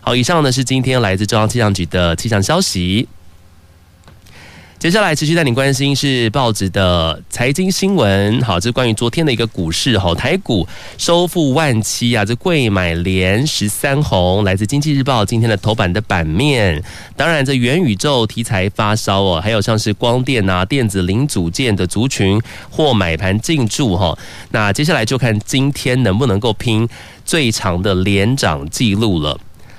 [0.00, 3.06] 好，以上呢是今天来自中央气象局的气象消息。
[4.78, 8.40] 接下来持续带你关心是报纸的财经新闻。
[8.42, 10.64] 好，这是关于昨天的一个股市哈，台股
[10.96, 16.80] 收复万七啊，这柜买连十三红，来自经济日报今天的头版的版面。
[17.16, 24.16] 当然，这元宇宙题材发烧哦，还有像是光电啊、电子零组件的族群或买盘进驻哈。
[24.52, 26.88] 那接下来就看今天能不能够拼
[27.24, 29.36] 最长的连涨记录了。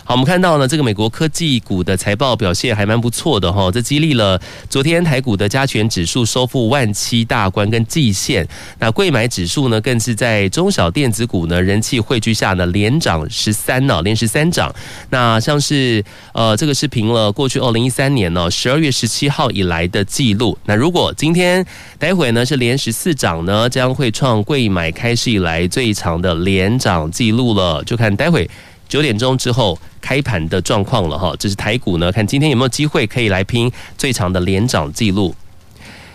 [0.09, 8.47] 好，我们看到呢，这个美国科技股的财报表现还蛮不错的哈，这激励了昨天台股的加权指数收复万七大关跟季线。
[8.79, 14.73] 那贵买指数呢，更是在中小电子股呢人气汇聚下呢，连涨十三呢，连十三涨。
[15.11, 16.03] 那像是
[16.33, 20.57] 呃，这个是平了过去二零一三年呢十二月十七号以来的记录。
[20.65, 21.63] 那如果今天
[21.99, 27.83] 待会呢是连十四涨呢，将会创贵买开市以来最长的连涨记录了。
[27.83, 28.49] 就看待会。
[28.89, 35.33] 九点钟之后开盘的状况了哈，这是台股呢，看今天有没有机会可以来拼最长的连涨记录。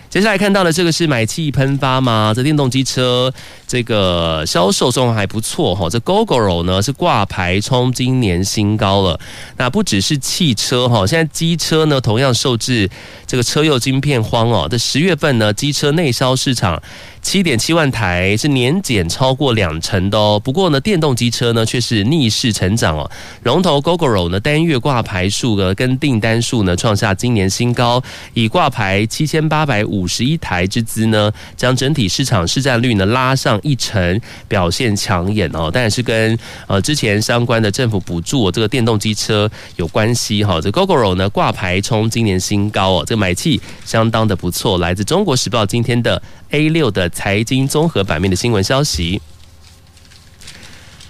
[0.07, 2.31] 接下来看到的这个是买气喷发吗？
[2.33, 3.33] 这电动机车
[3.67, 5.89] 这个销售状况还不错哈。
[5.89, 9.19] 这 Gogoro 呢是挂牌冲今年新高了。
[9.57, 12.89] 那不只是汽车哈，现在机车呢同样受制
[13.27, 14.67] 这个车用晶片荒哦。
[14.71, 16.81] 这十月份呢，机车内销市场。
[17.25, 23.09] 七点七万台是年减超过两成的哦，不过呢，电动机车呢却是逆势成长哦。
[23.41, 28.01] 龙头 Gogoro 呢单月挂牌数额跟订单数呢创下今年新高，
[28.35, 35.71] 以挂牌七千八百五十一台之姿呢，将整体市场市占率呢拉上一成，表现抢眼哦。
[35.71, 40.61] 当然是跟呃之前相关的政府补助这个电动机车有关系哈。
[40.61, 44.77] 这 Gogoro 呢挂牌冲今年新高哦，这个买气相当的不错。
[44.77, 46.21] 来自中国时报今天的。
[46.51, 49.21] A 六的财经综合版面的新闻消息，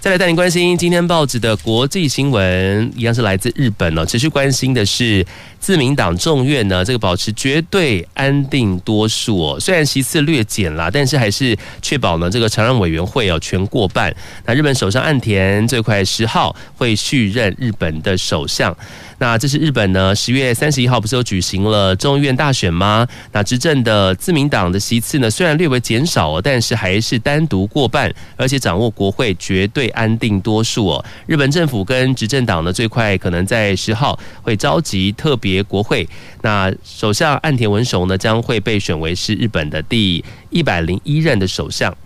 [0.00, 4.04] 再来带您关心今天报纸的国际新闻，一样是来自日本哦。
[4.04, 5.26] 持续关心的是
[5.58, 9.60] 自民党众院呢，这个保持绝对安定多数哦。
[9.60, 14.14] 虽然席次略减啦，但是还是确保呢这个常任委员会哦全过半。
[14.44, 18.76] 那日本首相岸田最快十号会续任日本的首相。
[19.18, 23.06] 那这是日本呢，十月三十一号不是有举行了众议院大选吗？
[23.32, 31.04] 那执政的自民党的席次呢，虽然略微减少哦，但是还是单独过半，而且掌握国会绝对安定多数哦。
[31.26, 36.06] 日本政府跟执政党呢，最快可能在十号会召集特别国会。
[36.42, 41.96] 那首相岸田文雄呢，将会被选为是日本的第一百零一任的首相。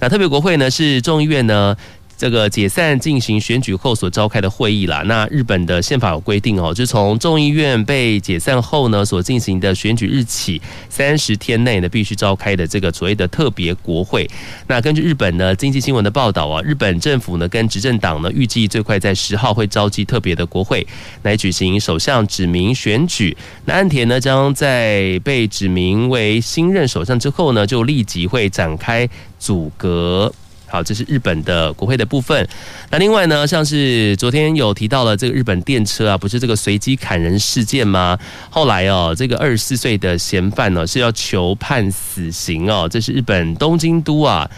[0.00, 1.74] 那特别国会呢，是众议院呢。
[2.18, 5.02] 这个解散进行选举后所召开的会议啦。
[5.06, 10.60] 那日本的宪法有规定哦，就从众议院被解散后呢，所进行的选举日起
[10.90, 14.28] 三十天内呢，必须召开的这个所谓的特别国会。
[14.66, 20.84] 那根据日本呢经济新闻的报道啊，日本政府呢跟执政党呢预计最快在十号会召集特别的国会
[21.22, 23.36] 来举行首相指名选举。
[23.64, 29.08] 那岸田呢将在被指名为新任首相之后呢，就立即会展开
[29.38, 30.32] 组阁。
[30.68, 32.46] 好，这是日本的国会的部分。
[32.90, 38.18] 那另外呢，像是昨天有提到了这个日本电车啊，不是这个随机砍人事件吗？
[38.50, 42.88] 后来哦，这个二十四岁的嫌犯呢是要求判死刑哦。
[42.90, 44.50] 这是日本东京都啊，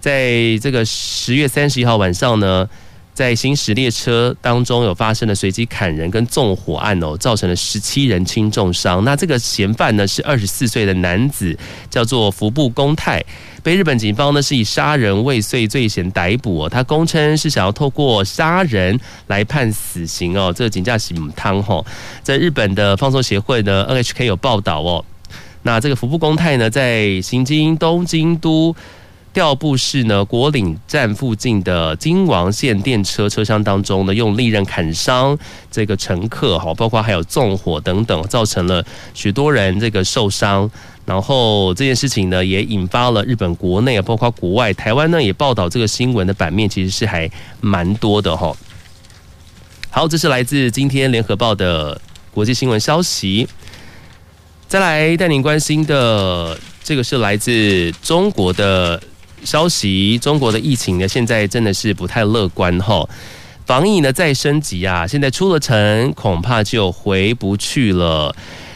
[0.00, 2.68] 在这个十月三十一号晚上呢。
[3.14, 9.04] 在行驶列车当中有发生了随机砍人跟纵火案哦，造成了十七人轻重伤。
[9.04, 11.56] 那这个嫌犯呢是二十四岁的男子，
[11.88, 13.24] 叫做服部公太，
[13.64, 16.68] 被日本警方呢是以杀人未遂罪嫌逮捕哦。
[16.68, 20.52] 他供称是想要透过杀人来判死刑哦。
[20.54, 21.84] 这个警驾洗母汤吼，
[22.22, 25.04] 在日本的放送协会呢 NHK 有报道哦。
[25.62, 28.76] 那这个服部公太呢，在行经东京都。
[29.32, 35.36] 调布市呢，国领站附近的京王线电车车厢当中呢，用利刃砍伤
[35.72, 40.70] 这个乘客，哈，包括还有纵火等等，造成了许多人这个受伤。
[41.06, 47.30] 然后这件事情呢，也引发了日本国内啊，包括国外，台湾呢也报道这个新闻的版面，其实是还
[47.60, 48.56] 蛮多的哈。
[49.90, 52.00] 好，这是来自今天联合报的
[52.32, 53.48] 国际新闻消息。
[54.66, 59.02] 再来带您关心的这个是来自中国的。
[59.44, 63.06] 消息：中国的疫情呢，现在真的是不太乐观哈。
[63.66, 68.34] 防疫呢再升级啊，现在出了城恐怕就回不去了。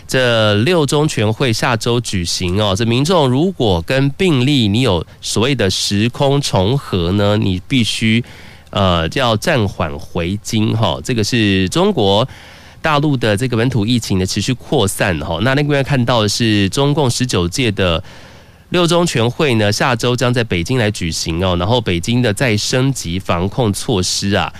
[0.09, 8.25] 这六中全会下周举行哦，这民众如果跟病例你有所谓的时空重合呢，你必须
[8.71, 10.99] 呃就要暂缓回京哈。
[11.05, 12.27] 这个是中国
[12.81, 15.39] 大陆的这个本土疫情的持续扩散哈。
[15.43, 18.03] 那那边看到的是中共十九届的。
[18.71, 21.57] 六中全会呢，下周将在北京来举行哦。
[21.59, 24.53] 然后北京的再升级防控措施啊，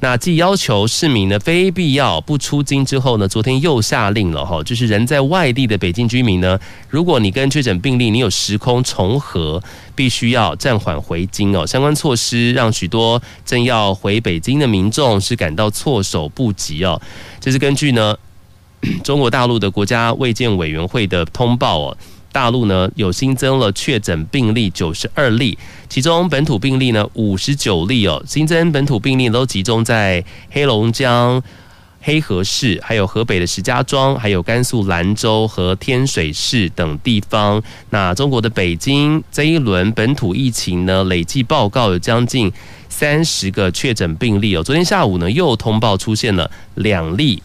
[0.00, 6.58] 那既要求市民呢非必要不出京之后呢，昨天又下令了哈，就是人在外地的北京居民呢，
[6.90, 9.62] 如果你跟确诊病例你有时空重合，
[9.94, 11.66] 必须要暂缓回京哦。
[11.66, 17.00] 相关措施让许多正要回北京的民众是感到措手不及哦。
[17.40, 18.14] 这是根据呢
[19.02, 21.96] 中国大陆的国家卫健委员会的通报哦。
[22.36, 25.56] 大陆呢有新增了确诊病例九十二例，
[25.88, 28.22] 其中本土病例呢五十九例哦。
[28.26, 31.42] 新增本土病例都集中在黑龙江
[32.02, 37.62] 黑河市，还有河北的石家庄，还有甘肃兰州和天水市等地方。
[37.88, 42.52] 那中国的北京这一轮本土疫情呢，累计报告有将近
[42.90, 44.62] 三十个确诊病例哦。
[44.62, 47.42] 昨天下午呢又通报出现了两例。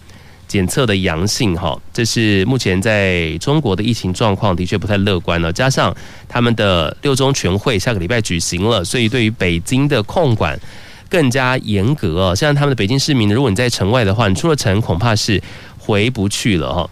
[0.51, 5.53] 检测的阳性，哈，这是目前在中国的疫情状况的确不太乐观了。
[5.53, 5.95] 加上
[6.27, 10.59] 他们的六中全会下个礼拜举行了，所以对于北京的控管
[11.07, 12.35] 更加严格哦。
[12.35, 15.41] 像他们的北京市民，如果你在城外的话，你出了城恐怕是
[15.79, 16.89] 回不去了哈。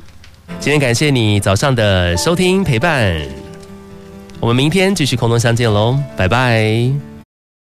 [0.57, 3.13] 今天感谢你早上的收听陪伴，
[4.39, 7.18] 我们明天继续空中相见喽，拜拜。